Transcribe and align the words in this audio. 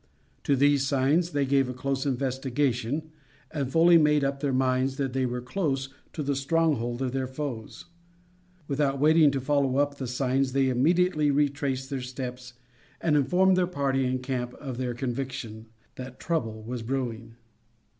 To 0.45 0.55
these 0.55 0.87
signs 0.87 1.29
they 1.29 1.45
gave 1.45 1.69
a 1.69 1.75
close 1.75 2.07
investigation, 2.07 3.11
and 3.51 3.71
fully 3.71 3.99
made 3.99 4.23
up 4.23 4.39
their 4.39 4.51
minds 4.51 4.97
that 4.97 5.13
they 5.13 5.27
were 5.27 5.41
close 5.43 5.89
to 6.13 6.23
the 6.23 6.35
stronghold 6.35 7.03
of 7.03 7.11
their 7.11 7.27
foes. 7.27 7.85
Without 8.67 8.97
waiting 8.99 9.29
to 9.29 9.39
follow 9.39 9.77
up 9.77 9.97
the 9.99 10.07
signs 10.07 10.53
they 10.53 10.69
immediately 10.69 11.29
retraced 11.29 11.91
their 11.91 12.01
steps 12.01 12.53
and 12.99 13.15
informed 13.15 13.55
their 13.55 13.67
party 13.67 14.05
in 14.07 14.17
camp 14.17 14.55
of 14.55 14.77
their 14.79 14.95
conviction 14.95 15.67
that 15.97 16.19
trouble 16.19 16.63
was 16.63 16.81
brewing. 16.81 17.35